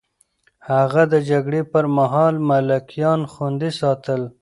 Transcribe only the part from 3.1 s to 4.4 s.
خوندي ساتل.